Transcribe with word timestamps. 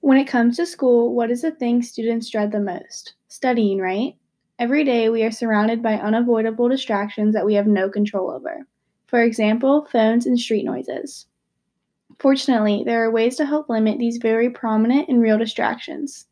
When 0.00 0.16
it 0.16 0.26
comes 0.26 0.56
to 0.56 0.64
school, 0.64 1.14
what 1.14 1.30
is 1.30 1.42
the 1.42 1.50
thing 1.50 1.82
students 1.82 2.30
dread 2.30 2.52
the 2.52 2.60
most? 2.60 3.12
Studying, 3.28 3.78
right? 3.78 4.14
Every 4.58 4.84
day 4.84 5.10
we 5.10 5.22
are 5.22 5.30
surrounded 5.30 5.82
by 5.82 5.94
unavoidable 5.94 6.70
distractions 6.70 7.34
that 7.34 7.44
we 7.44 7.52
have 7.54 7.66
no 7.66 7.90
control 7.90 8.30
over. 8.30 8.66
For 9.06 9.22
example, 9.22 9.86
phones 9.92 10.24
and 10.24 10.40
street 10.40 10.64
noises. 10.64 11.26
Fortunately, 12.18 12.84
there 12.86 13.04
are 13.04 13.10
ways 13.10 13.36
to 13.36 13.44
help 13.44 13.68
limit 13.68 13.98
these 13.98 14.16
very 14.16 14.48
prominent 14.48 15.10
and 15.10 15.20
real 15.20 15.36
distractions. 15.36 16.26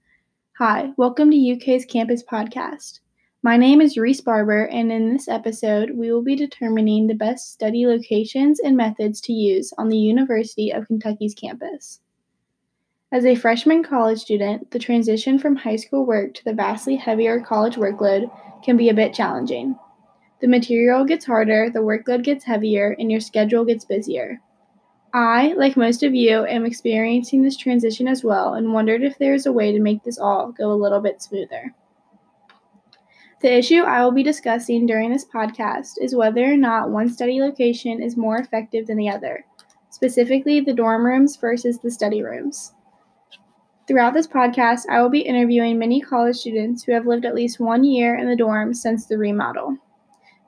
Hi, 0.56 0.92
welcome 0.96 1.30
to 1.30 1.36
UK's 1.36 1.84
Campus 1.84 2.22
Podcast. 2.22 3.00
My 3.45 3.58
name 3.58 3.82
is 3.82 3.98
Reese 3.98 4.22
Barber, 4.22 4.64
and 4.64 4.90
in 4.90 5.12
this 5.12 5.29
episode, 5.29 5.90
we 5.90 6.11
will 6.11 6.22
be 6.22 6.34
determining 6.34 7.07
the 7.07 7.14
best 7.14 7.52
study 7.52 7.86
locations 7.86 8.58
and 8.58 8.75
methods 8.75 9.21
to 9.21 9.35
use 9.35 9.71
on 9.76 9.90
the 9.90 9.98
University 9.98 10.71
of 10.71 10.86
Kentucky's 10.86 11.35
campus. 11.35 12.00
As 13.12 13.26
a 13.26 13.35
freshman 13.35 13.82
college 13.82 14.21
student, 14.21 14.71
the 14.71 14.79
transition 14.79 15.38
from 15.38 15.57
high 15.57 15.76
school 15.76 16.07
work 16.07 16.32
to 16.32 16.44
the 16.46 16.54
vastly 16.54 16.96
heavier 16.96 17.38
college 17.38 17.75
workload 17.75 18.30
can 18.64 18.79
be 18.79 18.88
a 18.88 18.94
bit 18.94 19.12
challenging. 19.12 19.79
The 20.40 20.49
material 20.49 21.04
gets 21.04 21.26
harder, 21.26 21.68
the 21.68 21.80
workload 21.80 22.24
gets 22.24 22.44
heavier, 22.44 22.96
and 22.99 23.11
your 23.13 23.21
schedule 23.21 23.66
gets 23.66 23.85
busier. 23.85 24.40
I, 25.13 25.52
like 25.58 25.76
most 25.76 26.02
of 26.02 26.14
you, 26.14 26.46
am 26.46 26.64
experiencing 26.64 27.43
this 27.43 27.58
transition 27.58 28.08
as 28.08 28.24
well 28.24 28.54
and 28.54 28.72
wondered 28.72 29.02
if 29.02 29.18
there 29.18 29.35
is 29.35 29.44
a 29.44 29.52
way 29.52 29.71
to 29.71 29.80
make 29.80 30.02
this 30.02 30.18
all 30.18 30.50
go 30.50 30.72
a 30.72 30.82
little 30.82 31.00
bit 31.00 31.21
smoother. 31.21 31.74
The 33.44 33.58
issue 33.58 33.83
I 33.83 34.03
will 34.03 34.11
be 34.11 34.22
discussing 34.22 34.86
during 34.86 35.12
this 35.12 35.27
podcast 35.27 35.98
is 36.00 36.16
whether 36.16 36.50
or 36.50 36.56
not 36.56 36.89
one 36.89 37.11
study 37.11 37.42
location 37.42 38.02
is 38.02 38.16
more 38.16 38.39
effective 38.39 38.86
than 38.86 38.96
the 38.96 39.10
other, 39.10 39.44
specifically 39.91 40.60
the 40.60 40.72
dorm 40.72 41.05
rooms 41.05 41.36
versus 41.36 41.78
the 41.78 41.91
study 41.91 42.22
rooms. 42.22 42.72
Throughout 43.86 44.14
this 44.14 44.27
podcast, 44.27 44.88
I 44.88 45.02
will 45.02 45.10
be 45.10 45.20
interviewing 45.20 45.78
many 45.78 46.00
college 46.00 46.36
students 46.36 46.84
who 46.84 46.92
have 46.92 47.06
lived 47.06 47.27
at 47.27 47.34
least 47.34 47.60
one 47.60 47.84
year 47.84 48.16
in 48.16 48.30
the 48.30 48.42
dorms 48.42 48.77
since 48.77 49.04
the 49.04 49.19
remodel. 49.19 49.76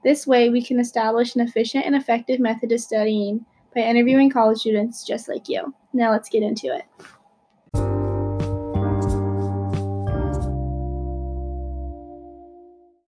This 0.03 0.27
way, 0.27 0.49
we 0.49 0.63
can 0.63 0.81
establish 0.81 1.35
an 1.35 1.43
efficient 1.43 1.85
and 1.85 1.95
effective 1.95 2.41
method 2.41 2.73
of 2.73 2.81
studying 2.81 3.45
by 3.75 3.83
interviewing 3.83 4.31
college 4.31 4.61
students 4.61 5.05
just 5.05 5.29
like 5.29 5.51
you. 5.51 5.75
Now, 5.93 6.13
let's 6.13 6.31
get 6.31 6.43
into 6.43 6.75
it. 6.75 6.85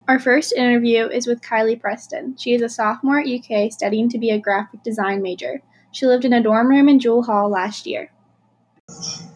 Our 0.08 0.20
first 0.20 0.54
interview 0.54 1.08
is 1.08 1.26
with 1.26 1.42
Kylie 1.42 1.82
Preston. 1.82 2.38
She 2.38 2.54
is 2.54 2.62
a 2.62 2.70
sophomore 2.70 3.20
at 3.20 3.28
UK 3.28 3.72
studying 3.72 4.08
to 4.10 4.20
be 4.20 4.30
a 4.30 4.38
graphic 4.38 4.84
design 4.84 5.24
major. 5.24 5.64
She 5.92 6.06
lived 6.06 6.26
in 6.26 6.34
a 6.34 6.44
dorm 6.44 6.68
room 6.70 6.88
in 6.88 7.00
Jewell 7.00 7.24
Hall 7.24 7.50
last 7.50 7.88
year. 7.88 8.12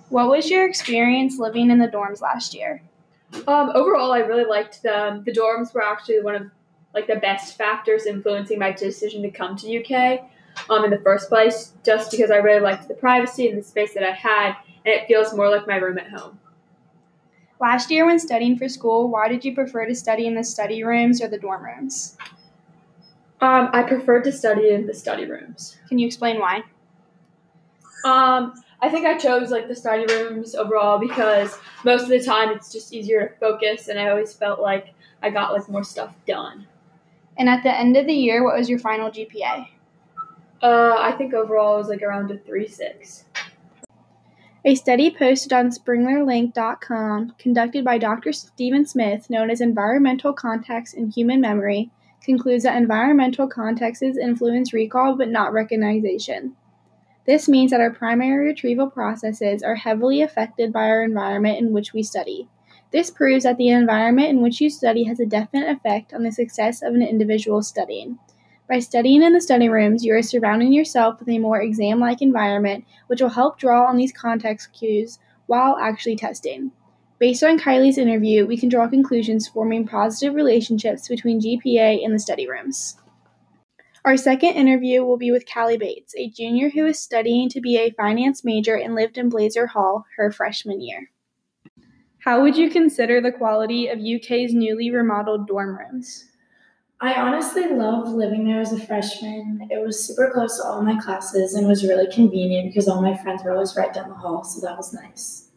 What 0.10 0.30
was 0.30 0.52
your 0.52 0.68
experience 0.68 1.40
living 1.40 1.72
in 1.72 1.80
the 1.80 1.88
dorms 1.88 2.22
last 2.22 2.54
year? 2.54 2.84
Um, 3.48 3.72
overall, 3.74 4.12
I 4.12 4.20
really 4.20 4.46
liked 4.46 4.84
them. 4.84 5.24
The 5.24 5.32
dorms 5.32 5.74
were 5.74 5.84
actually 5.84 6.22
one 6.22 6.36
of 6.36 6.52
like 6.94 7.08
the 7.08 7.16
best 7.16 7.58
factors 7.58 8.06
influencing 8.06 8.60
my 8.60 8.72
decision 8.72 9.24
to 9.24 9.32
come 9.32 9.56
to 9.58 9.80
UK 9.80 10.22
um, 10.70 10.84
in 10.84 10.92
the 10.92 11.00
first 11.00 11.30
place, 11.30 11.74
just 11.84 12.12
because 12.12 12.30
I 12.30 12.38
really 12.38 12.62
liked 12.62 12.88
the 12.88 12.94
privacy 12.94 13.50
and 13.50 13.58
the 13.58 13.64
space 13.64 13.96
that 13.96 14.04
I 14.04 14.12
had, 14.12 14.56
and 14.86 14.94
it 14.94 15.08
feels 15.08 15.34
more 15.34 15.50
like 15.50 15.68
my 15.68 15.78
room 15.78 15.98
at 15.98 16.12
home. 16.12 16.40
Last 17.60 17.92
year, 17.92 18.06
when 18.06 18.20
studying 18.20 18.58
for 18.58 18.70
school, 18.70 19.10
why 19.10 19.28
did 19.28 19.44
you 19.44 19.54
prefer 19.54 19.86
to 19.86 19.94
study 19.94 20.26
in 20.28 20.36
the 20.36 20.44
study 20.44 20.84
rooms 20.84 21.22
or 21.22 21.28
the 21.28 21.38
dorm 21.38 21.64
rooms? 21.64 22.18
Um, 23.42 23.70
I 23.74 23.84
preferred 23.84 24.24
to 24.26 24.32
study 24.32 24.70
in 24.70 24.88
the 24.88 24.94
study 24.94 25.26
rooms. 25.26 25.78
Can 25.88 26.00
you 26.00 26.08
explain 26.08 26.40
why? 26.40 26.64
Um, 28.06 28.54
I 28.82 28.90
think 28.90 29.06
I 29.06 29.18
chose 29.18 29.52
like 29.52 29.68
the 29.68 29.76
study 29.76 30.06
rooms 30.14 30.56
overall 30.56 31.00
because 31.00 31.58
most 31.84 32.04
of 32.04 32.10
the 32.10 32.24
time 32.24 32.50
it's 32.50 32.72
just 32.72 32.94
easier 32.94 33.28
to 33.28 33.36
focus, 33.36 33.90
and 33.90 34.00
I 34.00 34.10
always 34.10 34.34
felt 34.34 34.62
like 34.62 34.94
I 35.22 35.30
got 35.30 35.54
like 35.54 35.68
more 35.68 35.84
stuff 35.84 36.16
done. 36.26 36.66
And 37.38 37.50
at 37.50 37.64
the 37.64 37.78
end 37.78 37.98
of 37.98 38.06
the 38.06 38.14
year, 38.14 38.44
what 38.44 38.58
was 38.58 38.70
your 38.70 38.80
final 38.80 39.10
GPA? 39.10 39.68
Uh, 40.62 40.96
I 40.98 41.14
think 41.14 41.34
overall 41.34 41.76
it 41.76 41.80
was 41.80 41.88
like 41.88 42.02
around 42.02 42.32
a 42.32 42.38
three 42.38 42.68
six. 42.68 43.26
A 44.66 44.76
study 44.76 45.10
posted 45.10 45.54
on 45.54 45.70
SpringerLink.com, 45.70 47.36
conducted 47.40 47.86
by 47.86 47.98
Dr. 47.98 48.34
Stephen 48.34 48.86
Smith, 48.86 49.30
known 49.30 49.50
as 49.50 49.62
Environmental 49.62 50.34
Context 50.34 50.96
in 50.96 51.12
Human 51.12 51.40
Memory, 51.40 51.92
concludes 52.22 52.64
that 52.64 52.76
environmental 52.76 53.48
contexts 53.48 54.18
influence 54.18 54.74
recall 54.74 55.16
but 55.16 55.30
not 55.30 55.54
recognition. 55.54 56.58
This 57.26 57.48
means 57.48 57.72
that 57.72 57.80
our 57.80 57.94
primary 57.94 58.48
retrieval 58.48 58.90
processes 58.90 59.64
are 59.64 59.76
heavily 59.76 60.22
affected 60.22 60.74
by 60.74 60.90
our 60.90 61.04
environment 61.04 61.60
in 61.60 61.72
which 61.72 61.94
we 61.94 62.04
study. 62.04 62.50
This 62.92 63.10
proves 63.10 63.46
that 63.46 63.56
the 63.56 63.70
environment 63.70 64.28
in 64.28 64.42
which 64.42 64.60
you 64.60 64.70
study 64.70 65.06
has 65.06 65.22
a 65.22 65.26
definite 65.26 65.70
effect 65.70 66.14
on 66.14 66.24
the 66.24 66.34
success 66.34 66.82
of 66.82 66.96
an 66.96 67.02
individual 67.02 67.62
studying. 67.62 68.20
By 68.70 68.78
studying 68.78 69.24
in 69.24 69.34
the 69.34 69.42
study 69.42 69.68
rooms, 69.68 70.06
you 70.06 70.14
are 70.14 70.22
surrounding 70.22 70.72
yourself 70.72 71.20
with 71.20 71.28
a 71.28 71.40
more 71.40 71.60
exam 71.60 72.00
like 72.00 72.22
environment, 72.22 72.86
which 73.08 73.20
will 73.20 73.30
help 73.30 73.58
draw 73.58 73.88
on 73.88 73.98
these 73.98 74.12
context 74.12 74.74
cues 74.74 75.18
while 75.48 75.78
actually 75.82 76.16
testing. 76.16 76.72
Based 77.18 77.44
on 77.44 77.58
Kylie's 77.58 77.98
interview, 77.98 78.46
we 78.46 78.58
can 78.58 78.70
draw 78.70 78.88
conclusions 78.88 79.48
forming 79.48 79.88
positive 79.88 80.36
relationships 80.36 81.08
between 81.08 81.42
GPA 81.42 82.06
and 82.06 82.14
the 82.14 82.20
study 82.20 82.48
rooms. 82.48 82.96
Our 84.06 84.16
second 84.16 84.52
interview 84.52 85.04
will 85.04 85.18
be 85.18 85.32
with 85.32 85.52
Callie 85.52 85.76
Bates, 85.76 86.14
a 86.16 86.30
junior 86.30 86.70
who 86.70 86.86
is 86.86 87.00
studying 87.00 87.50
to 87.50 87.60
be 87.60 87.78
a 87.78 87.92
finance 87.92 88.46
major 88.46 88.76
and 88.76 88.94
lived 88.94 89.18
in 89.18 89.30
Blazer 89.30 89.66
Hall 89.66 90.06
her 90.16 90.32
freshman 90.32 90.80
year. 90.80 91.10
How 92.20 92.44
would 92.44 92.56
you 92.56 92.70
consider 92.70 93.20
the 93.20 93.32
quality 93.32 93.88
of 93.88 93.98
UK's 93.98 94.54
newly 94.54 94.92
remodeled 94.92 95.48
dorm 95.48 95.76
rooms? 95.76 96.26
I 97.02 97.14
honestly 97.14 97.66
loved 97.70 98.10
living 98.10 98.46
there 98.46 98.60
as 98.60 98.74
a 98.74 98.86
freshman. 98.86 99.70
It 99.72 99.82
was 99.82 100.04
super 100.04 100.32
close 100.34 100.58
to 100.58 100.66
all 100.66 100.82
my 100.82 101.00
classes 101.00 101.54
and 101.54 101.66
was 101.66 101.86
really 101.86 102.12
convenient 102.12 102.70
because 102.70 102.90
all 102.90 103.02
my 103.02 103.16
friends 103.16 103.42
were 103.42 103.54
always 103.54 103.76
right 103.78 103.94
down 103.94 104.10
the 104.10 104.16
hall, 104.16 104.44
so 104.44 104.60
that 104.66 104.76
was 104.76 104.94
nice. 104.94 105.48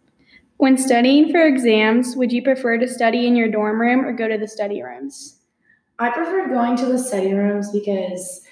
When 0.58 0.78
studying 0.78 1.32
for 1.32 1.44
exams, 1.44 2.14
would 2.14 2.30
you 2.30 2.42
prefer 2.42 2.78
to 2.78 2.86
study 2.86 3.26
in 3.26 3.34
your 3.34 3.50
dorm 3.50 3.80
room 3.80 4.04
or 4.04 4.12
go 4.12 4.28
to 4.28 4.38
the 4.38 4.46
study 4.46 4.82
rooms? 4.82 5.40
I 5.98 6.10
preferred 6.10 6.50
going 6.50 6.76
to 6.76 6.86
the 6.86 6.98
study 6.98 7.32
rooms 7.32 7.72
because 7.72 8.42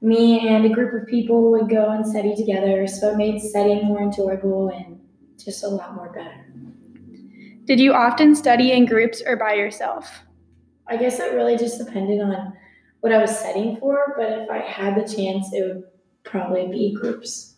me 0.00 0.48
and 0.48 0.64
a 0.64 0.70
group 0.70 0.94
of 0.94 1.06
people 1.06 1.50
would 1.50 1.68
go 1.68 1.90
and 1.90 2.06
study 2.06 2.34
together, 2.34 2.86
so 2.86 3.10
it 3.10 3.18
made 3.18 3.42
studying 3.42 3.84
more 3.84 4.00
enjoyable 4.00 4.68
and 4.68 4.98
just 5.36 5.64
a 5.64 5.68
lot 5.68 5.94
more 5.94 6.10
better. 6.14 6.46
Did 7.66 7.78
you 7.78 7.92
often 7.92 8.34
study 8.34 8.72
in 8.72 8.86
groups 8.86 9.22
or 9.26 9.36
by 9.36 9.52
yourself? 9.52 10.22
I 10.88 10.96
guess 10.96 11.18
it 11.18 11.34
really 11.34 11.56
just 11.56 11.78
depended 11.78 12.20
on 12.20 12.54
what 13.00 13.12
I 13.12 13.18
was 13.18 13.36
studying 13.36 13.76
for, 13.76 14.14
but 14.16 14.32
if 14.32 14.50
I 14.50 14.58
had 14.58 14.96
the 14.96 15.02
chance, 15.02 15.52
it 15.52 15.62
would 15.62 15.84
probably 16.24 16.66
be 16.68 16.94
groups. 16.94 17.54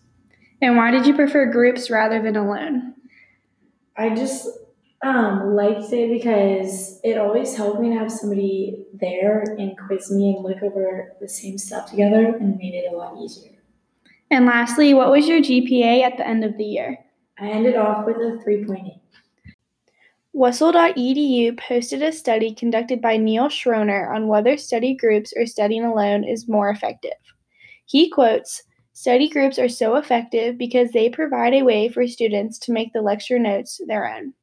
And 0.61 0.77
why 0.77 0.91
did 0.91 1.07
you 1.07 1.15
prefer 1.15 1.51
groups 1.51 1.91
rather 1.91 2.21
than 2.21 2.37
alone? 2.37 2.95
I 3.97 4.15
just 4.15 4.49
um, 5.03 5.55
liked 5.55 5.93
it 5.93 6.11
because 6.11 7.01
it 7.03 7.17
always 7.17 7.57
helped 7.57 7.81
me 7.81 7.91
to 7.91 7.99
have 7.99 8.13
somebody 8.13 8.85
there 8.95 9.43
and 9.59 9.79
quiz 9.79 10.11
me 10.11 10.35
and 10.35 10.45
look 10.45 10.63
over 10.63 11.13
the 11.21 11.29
same 11.29 11.57
stuff 11.57 11.91
together 11.91 12.37
and 12.37 12.59
made 12.59 12.75
it 12.75 12.93
a 12.93 12.97
lot 12.97 13.17
easier. 13.23 13.53
And 14.31 14.47
lastly, 14.47 14.95
what 14.95 15.11
was 15.11 15.27
your 15.27 15.41
GPA 15.41 16.03
at 16.03 16.17
the 16.17 16.27
end 16.27 16.45
of 16.45 16.57
the 16.57 16.65
year? 16.65 16.99
I 17.39 17.49
ended 17.49 17.77
off 17.77 18.07
with 18.07 18.17
a 18.17 18.39
3.8. 18.47 19.01
WSL.edu 20.35 21.59
posted 21.59 22.03
a 22.03 22.13
study 22.13 22.55
conducted 22.55 23.01
by 23.01 23.17
Neil 23.17 23.49
Schroner 23.49 24.15
on 24.15 24.29
whether 24.29 24.57
study 24.57 24.95
groups 24.95 25.33
or 25.37 25.45
studying 25.45 25.85
alone 25.85 26.25
is 26.25 26.49
more 26.49 26.71
effective. 26.71 27.19
He 27.85 28.09
quotes, 28.09 28.63
Study 28.93 29.29
groups 29.29 29.59
are 29.59 29.69
so 29.69 29.97
effective 29.97 30.59
because 30.59 30.91
they 30.91 31.09
provide 31.09 31.55
a 31.55 31.63
way 31.63 31.89
for 31.89 32.07
students 32.07 32.59
to 32.61 32.73
make 32.73 32.93
the 32.93 33.03
lecture 33.03 33.39
notes 33.39 33.81
their 33.87 34.07
own. 34.07 34.35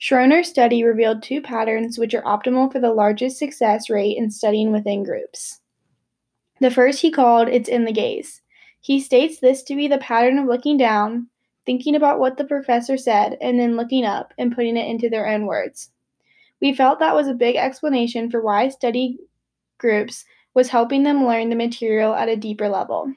Schroner's 0.00 0.48
study 0.48 0.82
revealed 0.82 1.22
two 1.22 1.42
patterns 1.42 1.98
which 1.98 2.14
are 2.14 2.22
optimal 2.22 2.72
for 2.72 2.80
the 2.80 2.92
largest 2.92 3.38
success 3.38 3.90
rate 3.90 4.16
in 4.16 4.30
studying 4.30 4.72
within 4.72 5.04
groups. 5.04 5.60
The 6.60 6.70
first 6.70 7.02
he 7.02 7.10
called 7.10 7.48
It's 7.48 7.68
in 7.68 7.84
the 7.84 7.92
Gaze. 7.92 8.40
He 8.80 8.98
states 8.98 9.38
this 9.38 9.62
to 9.64 9.76
be 9.76 9.86
the 9.86 9.98
pattern 9.98 10.38
of 10.38 10.46
looking 10.46 10.76
down, 10.78 11.28
thinking 11.70 11.94
about 11.94 12.18
what 12.18 12.36
the 12.36 12.42
professor 12.42 12.96
said, 12.96 13.38
and 13.40 13.60
then 13.60 13.76
looking 13.76 14.04
up 14.04 14.34
and 14.36 14.52
putting 14.52 14.76
it 14.76 14.88
into 14.88 15.08
their 15.08 15.28
own 15.28 15.46
words. 15.46 15.88
We 16.60 16.74
felt 16.74 16.98
that 16.98 17.14
was 17.14 17.28
a 17.28 17.32
big 17.32 17.54
explanation 17.54 18.28
for 18.28 18.40
why 18.42 18.70
study 18.70 19.18
groups 19.78 20.24
was 20.52 20.68
helping 20.68 21.04
them 21.04 21.24
learn 21.24 21.48
the 21.48 21.54
material 21.54 22.12
at 22.12 22.28
a 22.28 22.34
deeper 22.34 22.68
level. 22.68 23.14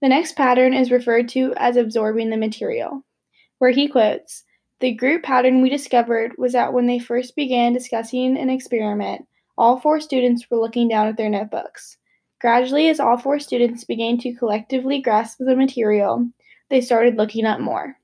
The 0.00 0.08
next 0.08 0.36
pattern 0.36 0.72
is 0.72 0.92
referred 0.92 1.28
to 1.30 1.52
as 1.56 1.76
absorbing 1.76 2.30
the 2.30 2.36
material, 2.36 3.02
where 3.58 3.72
he 3.72 3.88
quotes, 3.88 4.44
the 4.78 4.94
group 4.94 5.24
pattern 5.24 5.60
we 5.60 5.68
discovered 5.68 6.34
was 6.38 6.52
that 6.52 6.72
when 6.72 6.86
they 6.86 7.00
first 7.00 7.34
began 7.34 7.72
discussing 7.72 8.38
an 8.38 8.50
experiment, 8.50 9.26
All 9.56 9.78
four 9.80 10.00
students 10.00 10.46
were 10.48 10.58
looking 10.58 10.88
down 10.88 11.06
at 11.06 11.16
their 11.16 11.30
notebooks. 11.30 11.96
Gradually, 12.40 12.88
as 12.88 13.00
all 13.00 13.16
four 13.16 13.38
students 13.38 13.84
began 13.84 14.18
to 14.18 14.34
collectively 14.34 15.00
grasp 15.00 15.38
the 15.38 15.56
material, 15.56 16.28
they 16.70 16.80
started 16.80 17.16
looking 17.16 17.44
up 17.44 17.60
more. 17.60 17.96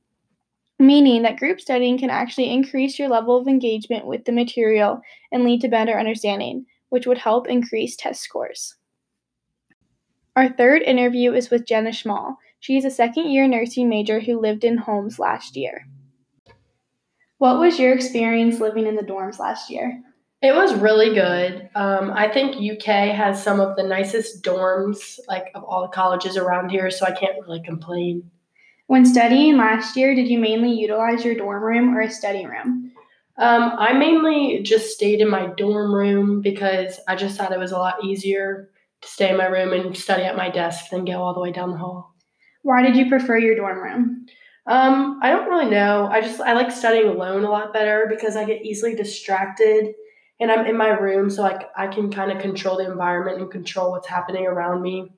Meaning 0.79 1.23
that 1.23 1.39
group 1.39 1.61
studying 1.61 1.99
can 1.99 2.11
actually 2.11 2.51
increase 2.51 2.99
your 2.99 3.09
level 3.09 3.37
of 3.37 3.47
engagement 3.47 4.07
with 4.07 4.25
the 4.25 4.33
material 4.33 5.01
and 5.31 5.45
lead 5.45 5.61
to 5.61 5.69
better 5.69 5.99
understanding, 5.99 6.65
which 6.89 7.07
would 7.07 7.19
help 7.19 7.49
increase 7.49 7.97
test 7.97 8.23
scores. 8.23 8.77
Our 10.37 10.49
third 10.49 10.83
interview 10.83 11.35
is 11.35 11.51
with 11.51 11.67
Jenna 11.67 11.91
Schmall. 11.91 12.37
She 12.61 12.77
is 12.77 12.85
a 12.85 12.91
second 12.91 13.31
year 13.31 13.47
nursing 13.49 13.89
major 13.89 14.21
who 14.21 14.41
lived 14.41 14.65
in 14.65 14.79
Holmes 14.79 15.19
last 15.19 15.57
year. 15.57 15.87
What 17.39 17.59
was 17.59 17.79
your 17.79 17.93
experience 17.93 18.61
living 18.61 18.87
in 18.87 18.97
the 18.97 19.03
dorms 19.03 19.39
last 19.39 19.71
year? 19.71 20.03
It 20.43 20.55
was 20.55 20.75
really 20.75 21.15
good. 21.15 21.69
Um, 21.75 22.13
I 22.15 22.29
think 22.29 22.57
UK 22.57 23.15
has 23.15 23.43
some 23.43 23.61
of 23.61 23.77
the 23.77 23.83
nicest 23.83 24.43
dorms, 24.43 25.19
like 25.29 25.51
of 25.55 25.65
all 25.65 25.83
the 25.83 25.89
colleges 25.89 26.39
around 26.39 26.71
here, 26.71 26.91
so 26.91 27.05
I 27.05 27.13
can't 27.13 27.37
really 27.43 27.63
complain. 27.63 28.31
When 28.91 29.07
studying 29.07 29.57
last 29.57 29.97
year, 29.97 30.17
did 30.17 30.27
you 30.27 30.41
mainly 30.41 30.73
utilize 30.73 31.25
your 31.25 31.37
dorm 31.37 31.63
room 31.63 31.97
or 31.97 32.01
a 32.01 32.11
study 32.11 32.45
room? 32.45 32.91
Um, 33.39 33.73
I 33.79 33.93
mainly 33.93 34.65
just 34.65 34.91
stayed 34.91 35.21
in 35.21 35.31
my 35.31 35.47
dorm 35.57 35.95
room 35.95 36.43
because 36.43 36.99
I 37.07 37.15
just 37.15 37.39
thought 37.39 37.53
it 37.53 37.59
was 37.61 37.71
a 37.71 37.79
lot 37.79 38.05
easier 38.05 38.69
to 39.03 39.09
stay 39.09 39.31
in 39.31 39.37
my 39.37 39.47
room 39.47 39.73
and 39.73 39.97
study 39.97 40.25
at 40.25 40.37
my 40.37 40.51
desk 40.51 40.91
than 40.91 41.05
go 41.05 41.23
all 41.23 41.35
the 41.35 41.41
way 41.41 41.53
down 41.53 41.71
the 41.71 41.79
hall. 41.79 42.17
Why 42.63 42.83
did 42.83 42.97
you 42.97 43.09
prefer 43.09 43.39
your 43.39 43.55
dorm 43.55 43.79
room? 43.79 44.27
Um, 44.67 45.21
I 45.23 45.31
don't 45.31 45.49
really 45.49 45.71
know. 45.71 46.09
I 46.11 46.21
just 46.21 46.41
I 46.41 46.55
like 46.55 46.73
studying 46.73 47.07
alone 47.07 47.45
a 47.45 47.51
lot 47.51 47.73
better 47.73 48.09
because 48.11 48.35
I 48.35 48.45
get 48.45 48.67
easily 48.67 48.97
distracted 48.97 49.95
and 50.41 50.51
I'm 50.51 50.67
in 50.67 50.77
my 50.77 50.89
room 50.89 51.31
so 51.31 51.43
like 51.43 51.71
I 51.77 51.87
can 51.87 52.11
kind 52.11 52.33
of 52.33 52.43
control 52.43 52.79
the 52.79 52.91
environment 52.91 53.41
and 53.41 53.53
control 53.53 53.93
what's 53.93 54.09
happening 54.09 54.49
around 54.49 54.83
me. 54.83 55.13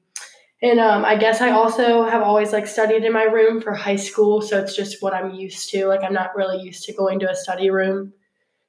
And 0.62 0.78
um, 0.78 1.04
I 1.04 1.16
guess 1.16 1.40
I 1.40 1.50
also 1.50 2.04
have 2.04 2.22
always 2.22 2.52
like 2.52 2.68
studied 2.68 3.04
in 3.04 3.12
my 3.12 3.24
room 3.24 3.60
for 3.60 3.74
high 3.74 3.96
school, 3.96 4.40
so 4.40 4.60
it's 4.60 4.76
just 4.76 5.02
what 5.02 5.12
I'm 5.12 5.34
used 5.34 5.68
to. 5.70 5.86
Like 5.86 6.04
I'm 6.04 6.14
not 6.14 6.36
really 6.36 6.62
used 6.62 6.84
to 6.84 6.92
going 6.92 7.18
to 7.20 7.30
a 7.30 7.34
study 7.34 7.68
room, 7.68 8.12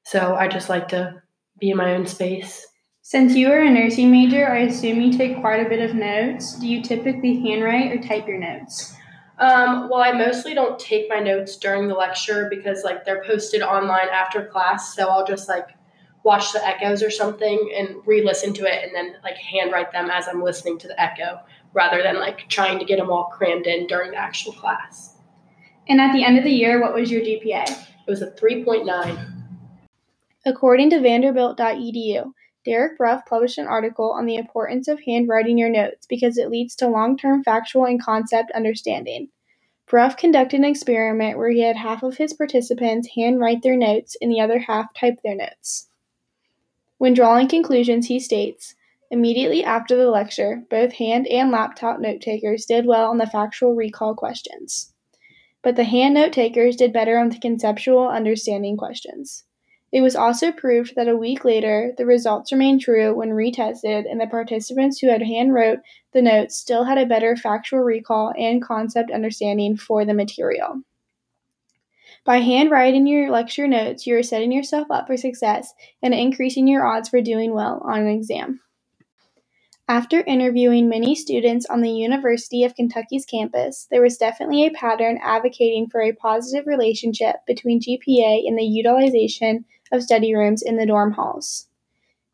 so 0.04 0.34
I 0.34 0.48
just 0.48 0.70
like 0.70 0.88
to 0.88 1.22
be 1.60 1.70
in 1.70 1.78
my 1.78 1.94
own 1.94 2.08
space. 2.08 2.66
Since 3.04 3.36
you 3.36 3.52
are 3.52 3.62
a 3.62 3.70
nursing 3.70 4.10
major, 4.10 4.48
I 4.48 4.60
assume 4.60 5.02
you 5.02 5.14
take 5.14 5.40
quite 5.40 5.64
a 5.64 5.70
bit 5.70 5.88
of 5.88 5.96
notes. 5.96 6.58
Do 6.58 6.68
you 6.68 6.82
typically 6.82 7.40
handwrite 7.42 7.92
or 7.92 8.02
type 8.02 8.28
your 8.28 8.40
notes? 8.40 8.96
Um, 9.38 9.90
well, 9.90 10.02
I 10.02 10.14
mostly 10.14 10.56
don't 10.56 10.80
take 10.80 11.10
my 11.10 11.20
notes 11.20 11.58
during 11.58 11.88
the 11.88 11.96
lecture 11.96 12.48
because 12.50 12.84
like 12.84 13.06
they're 13.06 13.24
posted 13.24 13.62
online 13.62 14.10
after 14.12 14.46
class, 14.48 14.96
so 14.96 15.10
I'll 15.10 15.28
just 15.28 15.48
like 15.48 15.68
watch 16.24 16.54
the 16.54 16.66
echoes 16.66 17.04
or 17.04 17.12
something 17.12 17.72
and 17.78 17.98
re-listen 18.06 18.54
to 18.54 18.64
it 18.64 18.84
and 18.84 18.96
then 18.96 19.18
like 19.24 19.36
handwrite 19.36 19.92
them 19.92 20.10
as 20.10 20.28
I'm 20.28 20.42
listening 20.42 20.80
to 20.80 20.88
the 20.88 21.00
echo 21.00 21.40
rather 21.74 22.02
than 22.02 22.20
like 22.20 22.48
trying 22.50 22.80
to 22.80 22.86
get 22.86 22.98
them 23.00 23.10
all 23.10 23.26
crammed 23.26 23.68
in 23.68 23.88
during 23.88 24.12
the 24.12 24.18
actual 24.18 24.54
class. 24.54 25.18
And 25.88 26.00
at 26.00 26.14
the 26.14 26.24
end 26.24 26.38
of 26.38 26.44
the 26.44 26.52
year, 26.52 26.82
what 26.82 26.94
was 26.94 27.12
your 27.12 27.22
GPA? 27.22 27.70
It 27.70 28.10
was 28.10 28.22
a 28.22 28.32
3.9. 28.32 29.34
According 30.46 30.90
to 30.92 31.00
vanderbilt.edu, 31.00 32.34
Derek 32.66 32.98
Bruff 32.98 33.26
published 33.26 33.58
an 33.58 33.68
article 33.68 34.12
on 34.12 34.26
the 34.26 34.36
importance 34.36 34.88
of 34.88 35.02
handwriting 35.06 35.58
your 35.58 35.70
notes 35.70 36.06
because 36.08 36.38
it 36.38 36.50
leads 36.50 36.76
to 36.78 36.88
long 36.88 37.18
term 37.18 37.44
factual 37.44 37.86
and 37.86 38.02
concept 38.02 38.52
understanding. 38.52 39.30
Bruff 39.86 40.16
conducted 40.16 40.58
an 40.58 40.66
experiment 40.66 41.38
where 41.38 41.50
he 41.50 41.62
had 41.62 41.76
half 41.76 42.04
of 42.04 42.18
his 42.18 42.34
participants 42.34 43.10
handwrite 43.16 43.62
their 43.64 43.76
notes 43.76 44.16
and 44.22 44.32
the 44.32 44.40
other 44.40 44.60
half 44.60 44.94
type 44.94 45.22
their 45.24 45.36
notes. 45.36 45.90
When 46.98 47.14
drawing 47.14 47.50
conclusions, 47.50 48.08
he 48.08 48.20
states 48.20 48.76
Immediately 49.12 49.64
after 49.64 49.96
the 49.96 50.10
lecture, 50.10 50.64
both 50.70 50.94
hand 50.94 51.28
and 51.28 51.52
laptop 51.52 52.00
note 52.00 52.22
takers 52.22 52.66
did 52.66 52.86
well 52.86 53.10
on 53.10 53.18
the 53.18 53.28
factual 53.28 53.76
recall 53.76 54.16
questions. 54.16 54.94
But 55.62 55.76
the 55.76 55.84
hand 55.84 56.14
note 56.16 56.34
takers 56.34 56.76
did 56.76 56.92
better 56.92 57.18
on 57.18 57.30
the 57.30 57.40
conceptual 57.40 58.08
understanding 58.08 58.76
questions. 58.76 59.46
It 59.94 60.02
was 60.02 60.16
also 60.16 60.52
proved 60.52 60.96
that 60.96 61.08
a 61.08 61.16
week 61.16 61.46
later, 61.46 61.94
the 61.98 62.06
results 62.08 62.52
remained 62.52 62.82
true 62.82 63.14
when 63.14 63.30
retested, 63.30 64.10
and 64.10 64.20
the 64.20 64.26
participants 64.26 64.98
who 64.98 65.08
had 65.08 65.22
hand 65.22 65.54
wrote 65.54 65.80
the 66.14 66.22
notes 66.24 66.58
still 66.58 66.84
had 66.84 66.98
a 66.98 67.06
better 67.06 67.36
factual 67.36 67.82
recall 67.82 68.34
and 68.36 68.64
concept 68.64 69.12
understanding 69.12 69.78
for 69.78 70.04
the 70.04 70.16
material. 70.16 70.82
By 72.26 72.38
handwriting 72.38 73.06
your 73.06 73.30
lecture 73.30 73.68
notes, 73.68 74.08
you 74.08 74.18
are 74.18 74.24
setting 74.24 74.52
yourself 74.52 74.88
up 74.90 75.06
for 75.06 75.18
success 75.18 75.74
and 76.02 76.14
increasing 76.14 76.68
your 76.68 76.88
odds 76.88 77.10
for 77.10 77.22
doing 77.22 77.54
well 77.54 77.80
on 77.86 78.00
an 78.00 78.08
exam. 78.08 78.62
After 79.90 80.22
interviewing 80.22 80.88
many 80.88 81.14
students 81.14 81.66
on 81.66 81.82
the 81.82 81.92
University 81.92 82.64
of 82.64 82.74
Kentucky's 82.74 83.26
campus, 83.26 83.86
there 83.92 84.02
was 84.02 84.18
definitely 84.18 84.66
a 84.66 84.72
pattern 84.72 85.20
advocating 85.22 85.90
for 85.90 86.02
a 86.02 86.14
positive 86.14 86.66
relationship 86.66 87.36
between 87.46 87.82
GPA 87.82 88.48
and 88.48 88.58
the 88.58 88.64
utilization 88.64 89.66
of 89.92 90.02
study 90.02 90.34
rooms 90.34 90.62
in 90.62 90.78
the 90.78 90.86
dorm 90.86 91.12
halls. 91.12 91.68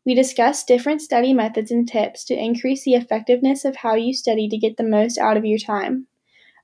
We 0.06 0.14
discussed 0.14 0.68
different 0.68 1.02
study 1.02 1.32
methods 1.32 1.72
and 1.72 1.88
tips 1.88 2.24
to 2.26 2.34
increase 2.34 2.84
the 2.84 2.94
effectiveness 2.94 3.64
of 3.64 3.76
how 3.76 3.96
you 3.96 4.14
study 4.14 4.48
to 4.48 4.56
get 4.56 4.76
the 4.76 4.84
most 4.84 5.18
out 5.18 5.36
of 5.36 5.44
your 5.44 5.58
time. 5.58 6.06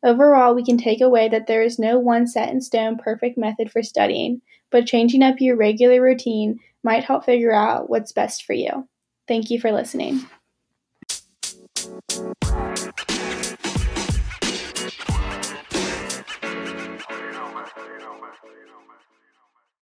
Overall, 0.05 0.55
we 0.55 0.65
can 0.65 0.79
take 0.79 1.01
away 1.01 1.29
that 1.29 1.49
there 1.49 1.63
is 1.63 1.81
no 1.81 1.99
one 1.99 2.29
set 2.29 2.51
in 2.51 2.61
stone 2.61 2.97
perfect 2.97 3.37
method 3.37 3.73
for 3.73 3.83
studying, 3.83 4.41
but 4.71 4.87
changing 4.87 5.23
up 5.23 5.41
your 5.41 5.57
regular 5.57 6.01
routine 6.01 6.61
might 6.85 7.05
help 7.05 7.25
figure 7.25 7.53
out 7.53 7.91
what's 7.91 8.13
best 8.13 8.45
for 8.45 8.53
you. 8.53 8.89
Thank 9.27 9.51
you 9.51 9.61
for 9.61 9.73
listening. 9.73 10.27